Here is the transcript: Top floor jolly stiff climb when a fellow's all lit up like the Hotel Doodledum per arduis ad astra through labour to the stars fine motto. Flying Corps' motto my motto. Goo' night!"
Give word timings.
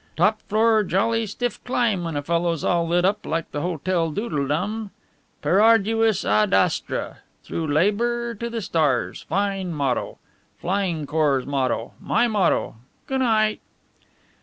Top 0.15 0.41
floor 0.41 0.83
jolly 0.83 1.27
stiff 1.27 1.63
climb 1.63 2.03
when 2.03 2.15
a 2.17 2.23
fellow's 2.23 2.63
all 2.63 2.87
lit 2.87 3.05
up 3.05 3.23
like 3.23 3.51
the 3.51 3.61
Hotel 3.61 4.09
Doodledum 4.11 4.89
per 5.43 5.59
arduis 5.61 6.25
ad 6.25 6.55
astra 6.55 7.19
through 7.43 7.67
labour 7.67 8.33
to 8.33 8.49
the 8.49 8.61
stars 8.63 9.21
fine 9.29 9.71
motto. 9.71 10.17
Flying 10.57 11.05
Corps' 11.05 11.45
motto 11.45 11.91
my 11.99 12.27
motto. 12.27 12.77
Goo' 13.05 13.19
night!" 13.19 13.61